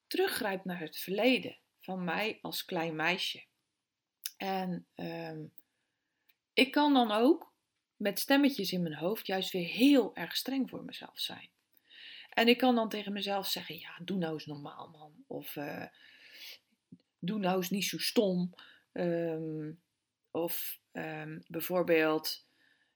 teruggrijpt 0.07 0.65
naar 0.65 0.79
het 0.79 0.97
verleden 0.97 1.59
van 1.79 2.03
mij 2.03 2.39
als 2.41 2.65
klein 2.65 2.95
meisje. 2.95 3.45
En 4.37 4.87
um, 4.95 5.53
ik 6.53 6.71
kan 6.71 6.93
dan 6.93 7.11
ook 7.11 7.53
met 7.95 8.19
stemmetjes 8.19 8.71
in 8.71 8.81
mijn 8.81 8.95
hoofd 8.95 9.27
juist 9.27 9.51
weer 9.51 9.67
heel 9.67 10.15
erg 10.15 10.35
streng 10.35 10.69
voor 10.69 10.83
mezelf 10.83 11.19
zijn. 11.19 11.49
En 12.37 12.47
ik 12.47 12.57
kan 12.57 12.75
dan 12.75 12.89
tegen 12.89 13.13
mezelf 13.13 13.47
zeggen: 13.47 13.79
ja, 13.79 13.99
doe 14.03 14.17
nou 14.17 14.33
eens 14.33 14.45
normaal, 14.45 14.89
man. 14.89 15.23
Of 15.27 15.55
uh, 15.55 15.85
doe 17.19 17.39
nou 17.39 17.57
eens 17.57 17.69
niet 17.69 17.85
zo 17.85 17.97
stom. 17.97 18.53
Um, 18.93 19.81
of 20.31 20.79
um, 20.91 21.43
bijvoorbeeld, 21.47 22.45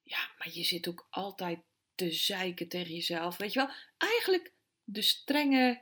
ja, 0.03 0.29
maar 0.37 0.49
je 0.51 0.63
zit 0.63 0.87
ook 0.87 1.07
altijd 1.09 1.59
te 1.95 2.11
zeiken 2.11 2.67
tegen 2.67 2.93
jezelf. 2.93 3.37
Weet 3.37 3.53
je 3.53 3.59
wel, 3.59 3.69
eigenlijk 3.97 4.53
de 4.83 5.01
strenge 5.01 5.81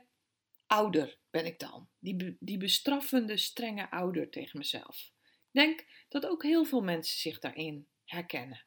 ouder 0.66 1.18
ben 1.30 1.46
ik 1.46 1.58
dan. 1.58 1.88
Die, 1.98 2.36
die 2.40 2.58
bestraffende, 2.58 3.36
strenge 3.36 3.90
ouder 3.90 4.30
tegen 4.30 4.58
mezelf. 4.58 5.10
Ik 5.22 5.60
denk 5.60 5.86
dat 6.08 6.26
ook 6.26 6.42
heel 6.42 6.64
veel 6.64 6.82
mensen 6.82 7.18
zich 7.20 7.38
daarin 7.38 7.86
herkennen. 8.04 8.64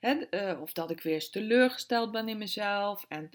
uh, 0.00 0.60
of 0.60 0.72
dat 0.72 0.90
ik 0.90 1.00
weer 1.00 1.14
eens 1.14 1.30
teleurgesteld 1.30 2.10
ben 2.10 2.28
in 2.28 2.38
mezelf. 2.38 3.04
En 3.08 3.30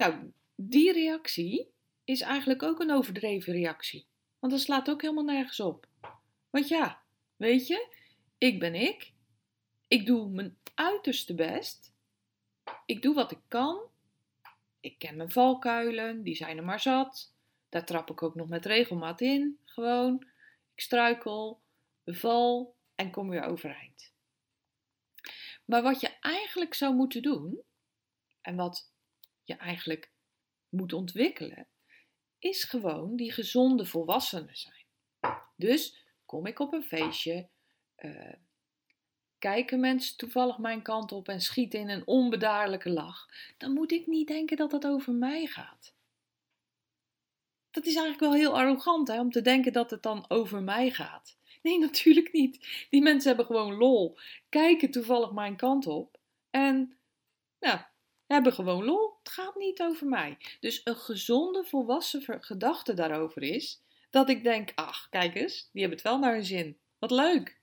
nou, 0.00 0.32
die 0.54 0.92
reactie 0.92 1.72
is 2.04 2.20
eigenlijk 2.20 2.62
ook 2.62 2.80
een 2.80 2.90
overdreven 2.90 3.52
reactie. 3.52 4.06
Want 4.38 4.52
dat 4.52 4.62
slaat 4.62 4.90
ook 4.90 5.02
helemaal 5.02 5.24
nergens 5.24 5.60
op. 5.60 5.86
Want 6.50 6.68
ja, 6.68 7.02
weet 7.36 7.66
je, 7.66 7.94
ik 8.38 8.58
ben 8.58 8.74
ik. 8.74 9.12
Ik 9.88 10.06
doe 10.06 10.28
mijn 10.28 10.58
uiterste 10.74 11.34
best. 11.34 11.92
Ik 12.86 13.02
doe 13.02 13.14
wat 13.14 13.30
ik 13.30 13.40
kan. 13.48 13.80
Ik 14.80 14.98
ken 14.98 15.16
mijn 15.16 15.30
valkuilen, 15.30 16.22
die 16.22 16.34
zijn 16.34 16.56
er 16.56 16.64
maar 16.64 16.80
zat. 16.80 17.34
Daar 17.68 17.84
trap 17.84 18.10
ik 18.10 18.22
ook 18.22 18.34
nog 18.34 18.48
met 18.48 18.66
regelmaat 18.66 19.20
in, 19.20 19.58
gewoon. 19.64 20.26
Ik 20.74 20.80
struikel, 20.80 21.60
val 22.04 22.74
en 22.94 23.10
kom 23.10 23.28
weer 23.28 23.42
overeind. 23.42 24.12
Maar 25.64 25.82
wat 25.82 26.00
je 26.00 26.18
eigenlijk 26.20 26.74
zou 26.74 26.94
moeten 26.94 27.22
doen, 27.22 27.62
en 28.40 28.56
wat 28.56 28.92
je 29.50 29.56
eigenlijk 29.56 30.12
moet 30.68 30.92
ontwikkelen, 30.92 31.68
is 32.38 32.64
gewoon 32.64 33.16
die 33.16 33.32
gezonde 33.32 33.86
volwassenen 33.86 34.56
zijn. 34.56 34.84
Dus 35.56 36.06
kom 36.24 36.46
ik 36.46 36.58
op 36.58 36.72
een 36.72 36.82
feestje, 36.84 37.48
uh, 37.98 38.34
kijken 39.38 39.80
mensen 39.80 40.16
toevallig 40.16 40.58
mijn 40.58 40.82
kant 40.82 41.12
op 41.12 41.28
en 41.28 41.40
schieten 41.40 41.80
in 41.80 41.88
een 41.88 42.06
onbedaarlijke 42.06 42.90
lach, 42.90 43.28
dan 43.58 43.72
moet 43.72 43.92
ik 43.92 44.06
niet 44.06 44.28
denken 44.28 44.56
dat 44.56 44.72
het 44.72 44.86
over 44.86 45.12
mij 45.12 45.46
gaat. 45.46 45.94
Dat 47.70 47.86
is 47.86 47.94
eigenlijk 47.94 48.20
wel 48.20 48.34
heel 48.34 48.58
arrogant 48.58 49.08
hè, 49.08 49.20
om 49.20 49.30
te 49.30 49.42
denken 49.42 49.72
dat 49.72 49.90
het 49.90 50.02
dan 50.02 50.24
over 50.28 50.62
mij 50.62 50.90
gaat. 50.90 51.38
Nee, 51.62 51.78
natuurlijk 51.88 52.32
niet. 52.32 52.86
Die 52.90 53.02
mensen 53.02 53.28
hebben 53.28 53.46
gewoon 53.46 53.74
lol, 53.74 54.18
kijken 54.48 54.90
toevallig 54.90 55.32
mijn 55.32 55.56
kant 55.56 55.86
op 55.86 56.18
en 56.50 56.98
nou, 57.60 57.80
hebben 58.26 58.52
gewoon 58.52 58.84
lol. 58.84 59.09
Gaat 59.30 59.56
niet 59.56 59.82
over 59.82 60.06
mij. 60.06 60.38
Dus 60.60 60.80
een 60.84 60.96
gezonde, 60.96 61.64
volwassen 61.64 62.42
gedachte 62.42 62.94
daarover 62.94 63.42
is 63.42 63.82
dat 64.10 64.28
ik 64.28 64.42
denk: 64.42 64.72
ach, 64.74 65.08
kijk 65.08 65.34
eens, 65.34 65.68
die 65.72 65.80
hebben 65.80 65.98
het 65.98 66.08
wel 66.08 66.18
naar 66.18 66.32
hun 66.32 66.44
zin. 66.44 66.78
Wat 66.98 67.10
leuk. 67.10 67.58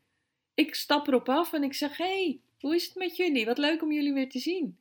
Ik 0.54 0.76
stap 0.76 1.08
erop 1.08 1.30
af 1.30 1.54
en 1.54 1.64
ik 1.64 1.74
zeg: 1.74 1.98
hey, 1.98 2.42
hoe 2.60 2.76
is 2.76 2.86
het 2.86 2.96
met 2.96 3.16
jullie? 3.16 3.46
Wat 3.46 3.58
leuk 3.58 3.82
om 3.82 3.92
jullie 3.92 4.14
weer 4.14 4.30
te 4.30 4.40
zien. 4.40 4.80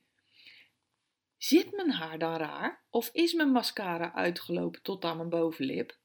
Zit 1.37 1.71
mijn 1.71 1.91
haar 1.91 2.19
dan 2.19 2.35
raar? 2.35 2.83
Of 2.89 3.09
is 3.13 3.33
mijn 3.33 3.51
mascara 3.51 4.13
uitgelopen 4.13 4.81
tot 4.81 5.05
aan 5.05 5.17
mijn 5.17 5.29
bovenlip? 5.29 5.97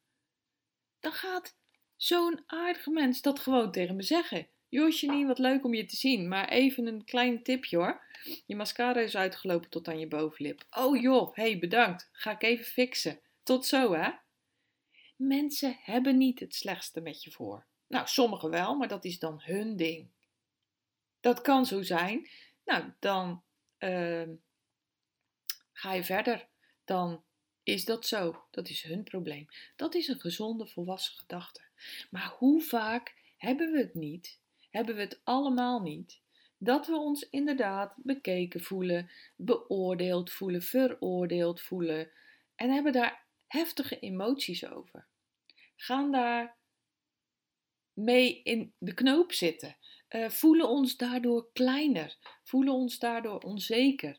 Dan 1.00 1.12
gaat 1.12 1.56
zo'n 1.96 2.42
aardige 2.46 2.90
mens 2.90 3.20
dat 3.20 3.38
gewoon 3.38 3.72
tegen 3.72 3.96
me 3.96 4.02
zeggen. 4.02 4.46
Josje, 4.72 5.26
wat 5.26 5.38
leuk 5.38 5.64
om 5.64 5.74
je 5.74 5.84
te 5.84 5.96
zien. 5.96 6.28
Maar 6.28 6.48
even 6.48 6.86
een 6.86 7.04
klein 7.04 7.42
tipje 7.42 7.76
hoor. 7.76 8.02
Je 8.46 8.56
mascara 8.56 9.00
is 9.00 9.16
uitgelopen 9.16 9.70
tot 9.70 9.88
aan 9.88 9.98
je 9.98 10.08
bovenlip. 10.08 10.64
Oh 10.70 11.00
joh, 11.00 11.34
hey, 11.34 11.58
bedankt. 11.58 12.08
Ga 12.12 12.30
ik 12.30 12.42
even 12.42 12.64
fixen. 12.64 13.20
Tot 13.42 13.66
zo 13.66 13.94
hè. 13.94 14.10
Mensen 15.16 15.76
hebben 15.82 16.18
niet 16.18 16.40
het 16.40 16.54
slechtste 16.54 17.00
met 17.00 17.22
je 17.22 17.30
voor. 17.30 17.66
Nou, 17.86 18.06
sommigen 18.06 18.50
wel, 18.50 18.76
maar 18.76 18.88
dat 18.88 19.04
is 19.04 19.18
dan 19.18 19.40
hun 19.42 19.76
ding. 19.76 20.10
Dat 21.20 21.40
kan 21.40 21.66
zo 21.66 21.82
zijn. 21.82 22.28
Nou, 22.64 22.92
dan 22.98 23.42
uh, 23.78 24.28
ga 25.72 25.92
je 25.92 26.04
verder. 26.04 26.48
Dan 26.84 27.24
is 27.62 27.84
dat 27.84 28.06
zo. 28.06 28.44
Dat 28.50 28.68
is 28.68 28.82
hun 28.82 29.04
probleem. 29.04 29.46
Dat 29.76 29.94
is 29.94 30.08
een 30.08 30.20
gezonde, 30.20 30.66
volwassen 30.66 31.14
gedachte. 31.14 31.62
Maar 32.10 32.34
hoe 32.38 32.62
vaak 32.62 33.14
hebben 33.36 33.72
we 33.72 33.78
het 33.78 33.94
niet? 33.94 34.40
Hebben 34.72 34.94
we 34.94 35.00
het 35.00 35.20
allemaal 35.24 35.80
niet? 35.80 36.20
Dat 36.58 36.86
we 36.86 36.96
ons 36.96 37.28
inderdaad 37.28 37.94
bekeken 37.96 38.60
voelen, 38.60 39.10
beoordeeld 39.36 40.30
voelen, 40.30 40.62
veroordeeld 40.62 41.60
voelen 41.60 42.10
en 42.54 42.70
hebben 42.70 42.92
daar 42.92 43.26
heftige 43.46 43.98
emoties 43.98 44.66
over. 44.66 45.06
Gaan 45.76 46.12
daar 46.12 46.56
mee 47.92 48.42
in 48.42 48.72
de 48.78 48.94
knoop 48.94 49.32
zitten. 49.32 49.76
Uh, 50.10 50.28
voelen 50.28 50.68
ons 50.68 50.96
daardoor 50.96 51.48
kleiner, 51.52 52.16
voelen 52.42 52.74
ons 52.74 52.98
daardoor 52.98 53.38
onzeker. 53.38 54.18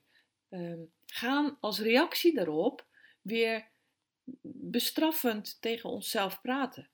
Uh, 0.49 0.81
gaan 1.05 1.57
als 1.59 1.79
reactie 1.79 2.33
daarop 2.33 2.85
weer 3.21 3.67
bestraffend 4.51 5.61
tegen 5.61 5.89
onszelf 5.89 6.41
praten. 6.41 6.89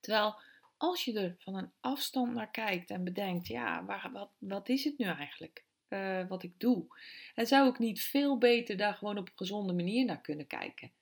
Terwijl 0.00 0.40
als 0.82 1.04
je 1.04 1.20
er 1.20 1.34
van 1.38 1.54
een 1.54 1.72
afstand 1.80 2.32
naar 2.32 2.50
kijkt 2.50 2.90
en 2.90 3.04
bedenkt, 3.04 3.46
ja, 3.46 3.84
waar, 3.84 4.10
wat, 4.12 4.30
wat 4.38 4.68
is 4.68 4.84
het 4.84 4.98
nu 4.98 5.06
eigenlijk? 5.06 5.64
Uh, 5.88 6.28
wat 6.28 6.42
ik 6.42 6.60
doe. 6.60 6.86
En 7.34 7.46
zou 7.46 7.68
ik 7.68 7.78
niet 7.78 8.02
veel 8.02 8.38
beter 8.38 8.76
daar 8.76 8.94
gewoon 8.94 9.18
op 9.18 9.26
een 9.26 9.36
gezonde 9.36 9.72
manier 9.72 10.04
naar 10.04 10.20
kunnen 10.20 10.46
kijken? 10.46 10.92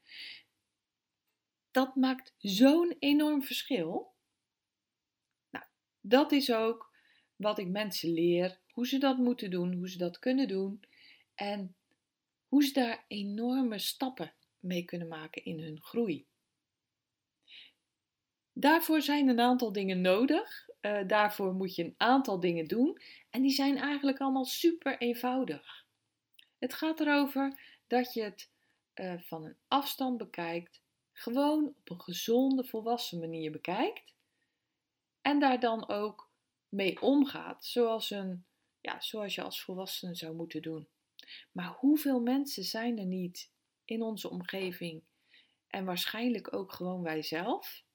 Dat 1.70 1.94
maakt 1.94 2.34
zo'n 2.38 2.96
enorm 2.98 3.42
verschil. 3.42 4.12
Nou, 5.50 5.64
dat 6.00 6.32
is 6.32 6.52
ook 6.52 6.94
wat 7.36 7.58
ik 7.58 7.68
mensen 7.68 8.12
leer, 8.12 8.60
hoe 8.72 8.86
ze 8.86 8.98
dat 8.98 9.18
moeten 9.18 9.50
doen, 9.50 9.72
hoe 9.72 9.88
ze 9.88 9.98
dat 9.98 10.18
kunnen 10.18 10.48
doen 10.48 10.84
en 11.34 11.74
hoe 12.48 12.64
ze 12.64 12.72
daar 12.72 13.04
enorme 13.08 13.78
stappen 13.78 14.32
mee 14.58 14.84
kunnen 14.84 15.08
maken 15.08 15.44
in 15.44 15.60
hun 15.60 15.82
groei. 15.82 16.26
Daarvoor 18.60 19.02
zijn 19.02 19.28
een 19.28 19.40
aantal 19.40 19.72
dingen 19.72 20.00
nodig. 20.00 20.68
Uh, 20.80 21.00
daarvoor 21.06 21.54
moet 21.54 21.74
je 21.74 21.84
een 21.84 21.94
aantal 21.96 22.40
dingen 22.40 22.64
doen. 22.64 23.00
En 23.30 23.42
die 23.42 23.50
zijn 23.50 23.76
eigenlijk 23.76 24.18
allemaal 24.18 24.44
super 24.44 24.98
eenvoudig. 24.98 25.86
Het 26.58 26.74
gaat 26.74 27.00
erover 27.00 27.60
dat 27.86 28.12
je 28.14 28.22
het 28.22 28.50
uh, 28.94 29.14
van 29.18 29.44
een 29.44 29.56
afstand 29.68 30.18
bekijkt. 30.18 30.82
Gewoon 31.12 31.66
op 31.66 31.90
een 31.90 32.00
gezonde, 32.00 32.64
volwassen 32.64 33.18
manier 33.18 33.50
bekijkt. 33.50 34.14
En 35.22 35.38
daar 35.38 35.60
dan 35.60 35.88
ook 35.88 36.30
mee 36.68 37.02
omgaat. 37.02 37.64
Zoals, 37.64 38.10
een, 38.10 38.44
ja, 38.80 39.00
zoals 39.00 39.34
je 39.34 39.42
als 39.42 39.62
volwassene 39.62 40.14
zou 40.14 40.34
moeten 40.34 40.62
doen. 40.62 40.88
Maar 41.52 41.76
hoeveel 41.78 42.20
mensen 42.20 42.64
zijn 42.64 42.98
er 42.98 43.06
niet 43.06 43.50
in 43.84 44.02
onze 44.02 44.30
omgeving? 44.30 45.02
En 45.68 45.84
waarschijnlijk 45.84 46.54
ook 46.54 46.72
gewoon 46.72 47.02
wij 47.02 47.22
zelf 47.22 47.88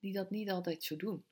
die 0.00 0.12
dat 0.12 0.30
niet 0.30 0.50
altijd 0.50 0.84
zo 0.84 0.96
doen. 0.96 1.24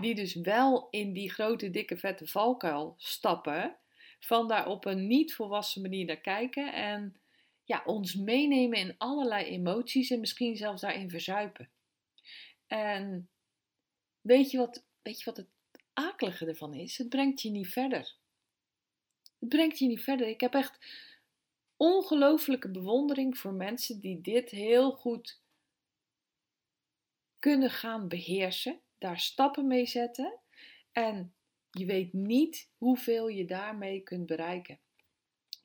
Die 0.00 0.14
dus 0.14 0.34
wel 0.34 0.88
in 0.90 1.12
die 1.12 1.30
grote, 1.30 1.70
dikke, 1.70 1.96
vette 1.96 2.26
valkuil 2.26 2.94
stappen, 2.96 3.76
van 4.18 4.48
daar 4.48 4.68
op 4.68 4.84
een 4.84 5.06
niet 5.06 5.34
volwassen 5.34 5.82
manier 5.82 6.04
naar 6.04 6.20
kijken 6.20 6.72
en 6.72 7.20
ja, 7.64 7.82
ons 7.84 8.14
meenemen 8.14 8.78
in 8.78 8.94
allerlei 8.98 9.44
emoties 9.44 10.10
en 10.10 10.20
misschien 10.20 10.56
zelfs 10.56 10.80
daarin 10.80 11.10
verzuipen. 11.10 11.70
En 12.66 13.30
weet 14.20 14.50
je 14.50 14.58
wat, 14.58 14.84
weet 15.02 15.18
je 15.18 15.24
wat 15.24 15.36
het 15.36 15.48
akelige 15.92 16.46
ervan 16.46 16.74
is? 16.74 16.98
Het 16.98 17.08
brengt 17.08 17.42
je 17.42 17.50
niet 17.50 17.68
verder. 17.68 18.14
Het 19.38 19.48
brengt 19.48 19.78
je 19.78 19.86
niet 19.86 20.02
verder. 20.02 20.28
Ik 20.28 20.40
heb 20.40 20.54
echt 20.54 20.78
ongelooflijke 21.76 22.70
bewondering 22.70 23.38
voor 23.38 23.52
mensen 23.52 24.00
die 24.00 24.20
dit 24.20 24.50
heel 24.50 24.92
goed 24.92 25.40
kunnen 27.46 27.70
gaan 27.70 28.08
beheersen, 28.08 28.80
daar 28.98 29.18
stappen 29.18 29.66
mee 29.66 29.86
zetten 29.86 30.38
en 30.92 31.34
je 31.70 31.84
weet 31.84 32.12
niet 32.12 32.70
hoeveel 32.76 33.28
je 33.28 33.44
daarmee 33.44 34.00
kunt 34.00 34.26
bereiken. 34.26 34.78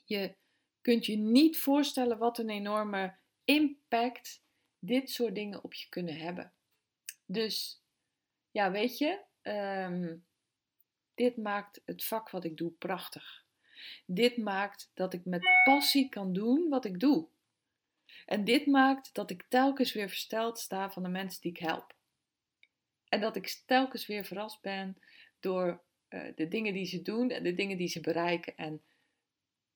Je 0.06 0.36
kunt 0.82 1.06
je 1.06 1.18
niet 1.18 1.58
voorstellen 1.58 2.18
wat 2.18 2.38
een 2.38 2.50
enorme 2.50 3.16
impact 3.46 4.44
dit 4.80 5.10
soort 5.10 5.36
dingen 5.36 5.64
op 5.64 5.74
je 5.74 5.90
kunnen 5.90 6.18
hebben. 6.18 6.54
Dus 7.26 7.82
ja, 8.52 8.72
weet 8.72 8.98
je, 8.98 9.20
ehm, 9.42 10.16
dit 11.16 11.38
maakt 11.38 11.82
het 11.86 12.04
vak 12.04 12.30
wat 12.30 12.44
ik 12.44 12.58
doe 12.58 12.72
prachtig. 12.72 13.46
Dit 14.06 14.38
maakt 14.38 14.92
dat 14.94 15.14
ik 15.14 15.26
met 15.26 15.62
passie 15.64 16.10
kan 16.10 16.34
doen 16.34 16.70
wat 16.70 16.86
ik 16.86 17.00
doe. 17.00 17.28
En 18.26 18.44
dit 18.44 18.66
maakt 18.66 19.14
dat 19.14 19.30
ik 19.30 19.46
telkens 19.50 19.94
weer 19.94 20.10
versteld 20.10 20.60
sta 20.60 20.92
van 20.92 21.04
de 21.04 21.10
mensen 21.10 21.42
die 21.42 21.52
ik 21.52 21.60
help. 21.60 21.94
En 23.10 23.22
dat 23.22 23.36
ik 23.36 23.62
telkens 23.66 24.08
weer 24.08 24.26
verrast 24.26 24.62
ben 24.62 24.98
door 25.40 25.82
uh, 26.10 26.22
de 26.36 26.48
dingen 26.48 26.74
die 26.74 26.86
ze 26.86 27.02
doen 27.02 27.30
en 27.30 27.44
de 27.44 27.54
dingen 27.54 27.78
die 27.78 27.88
ze 27.88 28.00
bereiken. 28.00 28.58
En 28.58 28.82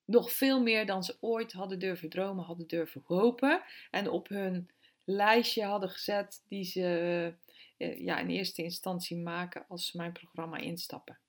nog 0.06 0.32
veel 0.32 0.62
meer 0.62 0.86
dan 0.86 1.04
ze 1.04 1.18
ooit 1.20 1.52
hadden 1.52 1.80
durven 1.80 2.10
dromen, 2.10 2.46
hadden 2.46 2.68
durven 2.68 3.04
hopen. 3.06 3.64
En 3.92 4.10
op 4.10 4.28
hun 4.28 4.70
lijstje 5.04 5.64
hadden 5.64 5.90
gezet 5.90 6.44
die 6.48 6.64
ze 6.64 7.34
uh, 7.78 8.00
ja, 8.00 8.20
in 8.20 8.30
eerste 8.30 8.64
instantie 8.64 9.18
maken 9.18 9.66
als 9.68 9.86
ze 9.86 9.98
mijn 9.98 10.12
programma 10.12 10.58
instappen. 10.58 11.20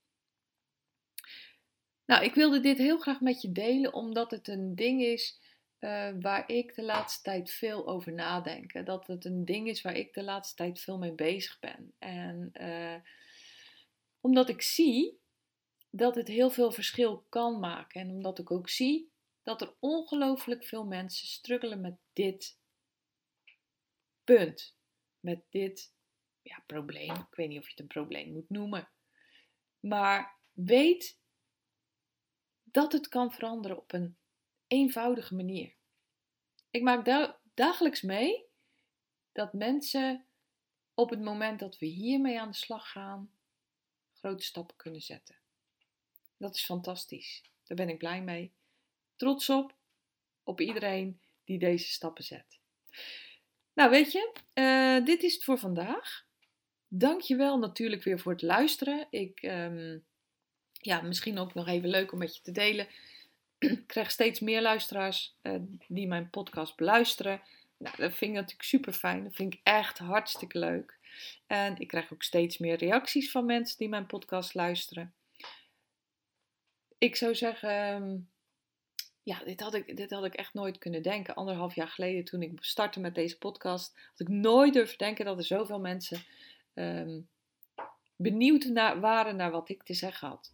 Nou, 2.06 2.25
ik 2.25 2.35
wilde 2.35 2.61
dit 2.61 2.78
heel 2.78 2.99
graag 2.99 3.20
met 3.20 3.42
je 3.42 3.52
delen, 3.52 3.92
omdat 3.92 4.30
het 4.30 4.49
een 4.49 4.75
ding 4.75 5.02
is 5.02 5.40
eh, 5.87 6.12
waar 6.21 6.49
ik 6.50 6.75
de 6.75 6.83
laatste 6.83 7.23
tijd 7.23 7.50
veel 7.50 7.87
over 7.87 8.12
nadenk. 8.12 8.87
Dat 8.87 9.07
het 9.07 9.25
een 9.25 9.45
ding 9.45 9.69
is 9.69 9.83
waar 9.83 9.97
ik 9.97 10.14
de 10.14 10.23
laatste 10.23 10.55
tijd 10.55 10.81
veel 10.81 10.99
mee 10.99 11.12
bezig 11.12 11.59
ben. 11.59 11.95
En 11.99 12.50
uh, 12.61 12.97
omdat 14.21 14.49
ik 14.49 14.62
zie 14.62 15.21
dat 15.90 16.14
het 16.14 16.28
heel 16.28 16.50
veel 16.50 16.73
verschil 16.73 17.26
kan 17.28 17.61
maken. 17.61 18.00
En 18.00 18.11
omdat 18.11 18.38
ik 18.38 18.50
ook 18.50 18.69
zie 18.69 19.12
dat 19.43 19.61
er 19.61 19.75
ongelooflijk 19.78 20.64
veel 20.64 20.85
mensen 20.85 21.26
struggelen 21.26 21.81
met 21.81 21.97
dit 22.12 22.59
punt. 24.25 24.76
Met 25.21 25.45
dit 25.50 25.93
ja, 26.43 26.62
probleem. 26.66 27.14
Ik 27.14 27.35
weet 27.35 27.49
niet 27.49 27.59
of 27.59 27.64
je 27.64 27.71
het 27.71 27.81
een 27.81 27.87
probleem 27.87 28.33
moet 28.33 28.50
noemen. 28.50 28.88
Maar 29.81 30.38
weet 30.52 31.21
dat 32.62 32.93
het 32.93 33.09
kan 33.09 33.33
veranderen 33.33 33.78
op 33.78 33.93
een 33.93 34.16
eenvoudige 34.76 35.35
manier. 35.35 35.75
Ik 36.71 36.83
maak 36.83 37.33
dagelijks 37.54 38.02
mee 38.02 38.45
dat 39.33 39.52
mensen 39.52 40.26
op 40.95 41.11
het 41.11 41.21
moment 41.21 41.59
dat 41.59 41.78
we 41.78 41.87
hiermee 41.87 42.40
aan 42.40 42.50
de 42.50 42.56
slag 42.56 42.90
gaan, 42.90 43.30
grote 44.12 44.45
stappen 44.45 44.76
kunnen 44.76 45.00
zetten. 45.00 45.37
Dat 46.37 46.54
is 46.54 46.64
fantastisch. 46.64 47.42
Daar 47.64 47.76
ben 47.76 47.88
ik 47.88 47.99
blij 47.99 48.23
mee. 48.23 48.52
Trots 49.16 49.50
op, 49.50 49.75
op 50.45 50.61
iedereen 50.61 51.21
die 51.45 51.59
deze 51.59 51.90
stappen 51.90 52.25
zet. 52.25 52.59
Nou, 53.73 53.90
weet 53.90 54.12
je, 54.12 54.33
uh, 54.54 55.04
dit 55.04 55.23
is 55.23 55.35
het 55.35 55.45
voor 55.45 55.59
vandaag. 55.59 56.26
Dank 56.88 57.21
je 57.21 57.37
wel 57.37 57.59
natuurlijk 57.59 58.02
weer 58.02 58.18
voor 58.18 58.33
het 58.33 58.42
luisteren. 58.42 59.06
Ik, 59.11 59.42
um, 59.42 60.06
ja, 60.73 61.00
misschien 61.00 61.38
ook 61.38 61.54
nog 61.54 61.66
even 61.66 61.88
leuk 61.88 62.12
om 62.12 62.18
met 62.18 62.37
je 62.37 62.42
te 62.42 62.52
delen. 62.52 62.88
ik 63.78 63.86
krijg 63.86 64.10
steeds 64.10 64.40
meer 64.40 64.62
luisteraars 64.62 65.36
uh, 65.42 65.54
die 65.88 66.06
mijn 66.06 66.30
podcast 66.30 66.76
beluisteren. 66.76 67.40
Nou, 67.78 67.96
dat 67.96 68.14
vind 68.14 68.30
ik 68.30 68.36
natuurlijk 68.36 68.68
super 68.68 68.92
fijn. 68.92 69.25
Dat 69.25 69.34
vind 69.34 69.54
ik 69.54 69.60
echt 69.62 69.98
hartstikke 69.98 70.58
leuk. 70.58 70.98
En 71.46 71.78
ik 71.78 71.88
krijg 71.88 72.12
ook 72.12 72.22
steeds 72.22 72.58
meer 72.58 72.76
reacties 72.76 73.30
van 73.30 73.46
mensen 73.46 73.78
die 73.78 73.88
mijn 73.88 74.06
podcast 74.06 74.54
luisteren. 74.54 75.14
Ik 76.98 77.16
zou 77.16 77.34
zeggen, 77.34 77.70
ehm, 77.70 78.16
ja, 79.22 79.44
dit 79.44 79.60
had, 79.60 79.75
ik, 79.75 79.96
dit 79.96 80.10
had 80.10 80.25
ik 80.25 80.34
echt 80.34 80.54
nooit 80.54 80.78
kunnen 80.78 81.02
denken. 81.02 81.34
Anderhalf 81.34 81.75
jaar 81.75 81.88
geleden 81.88 82.25
toen 82.25 82.42
ik 82.42 82.52
startte 82.60 83.00
met 83.00 83.14
deze 83.14 83.38
podcast, 83.38 83.98
had 84.08 84.20
ik 84.20 84.28
nooit 84.28 84.72
durven 84.72 84.98
denken 84.98 85.25
dat 85.25 85.38
er 85.38 85.44
zoveel 85.44 85.80
mensen 85.80 86.25
um, 86.75 87.28
benieuwd 88.16 88.64
naar, 88.64 89.00
waren 89.00 89.36
naar 89.36 89.50
wat 89.50 89.68
ik 89.68 89.82
te 89.82 89.94
zeggen 89.94 90.28
had. 90.28 90.52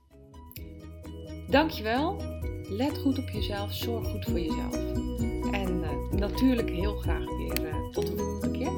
Dankjewel. 1.49 2.32
Let 2.76 2.99
goed 3.02 3.19
op 3.19 3.29
jezelf. 3.29 3.73
Zorg 3.73 4.09
goed 4.09 4.25
voor 4.25 4.38
jezelf. 4.38 4.75
En 5.50 5.69
uh, 5.81 6.19
natuurlijk 6.21 6.71
heel 6.71 6.95
graag 6.95 7.25
weer 7.37 7.61
uh, 7.61 7.75
tot 7.91 8.07
de 8.07 8.12
volgende 8.17 8.59
keer. 8.59 8.71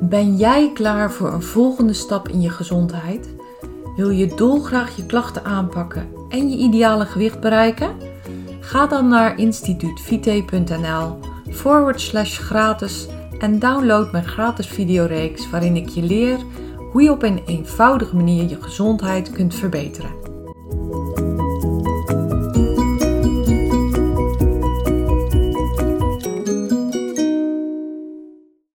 Ben 0.00 0.36
jij 0.36 0.70
klaar 0.74 1.12
voor 1.12 1.32
een 1.32 1.42
volgende 1.42 1.92
stap 1.92 2.28
in 2.28 2.40
je 2.40 2.50
gezondheid? 2.50 3.28
Wil 3.96 4.10
je 4.10 4.34
dolgraag 4.34 4.96
je 4.96 5.06
klachten 5.06 5.44
aanpakken 5.44 6.08
en 6.28 6.50
je 6.50 6.56
ideale 6.56 7.06
gewicht 7.06 7.40
bereiken? 7.40 7.96
Ga 8.60 8.86
dan 8.86 9.08
naar 9.08 9.38
instituutvite.nl 9.38 11.18
forward 11.50 12.00
slash 12.00 12.38
gratis 12.38 13.06
en 13.38 13.58
download 13.58 14.12
mijn 14.12 14.26
gratis 14.26 14.66
videoreeks 14.66 15.50
waarin 15.50 15.76
ik 15.76 15.88
je 15.88 16.02
leer 16.02 16.38
hoe 16.92 17.02
je 17.02 17.10
op 17.10 17.22
een 17.22 17.42
eenvoudige 17.46 18.16
manier 18.16 18.48
je 18.48 18.62
gezondheid 18.62 19.30
kunt 19.30 19.54
verbeteren. 19.54 20.25